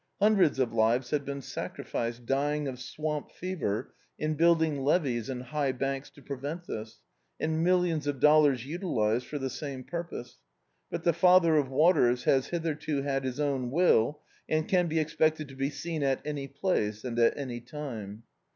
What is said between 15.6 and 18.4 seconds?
seen at any place, and at any rime.